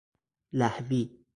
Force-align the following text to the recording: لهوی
لهوی 0.53 1.21